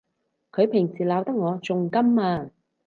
[0.51, 2.49] 佢平時鬧得我仲甘啊！